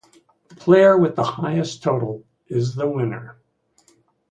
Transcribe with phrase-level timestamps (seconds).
[0.49, 3.37] The player with the highest total is the winner.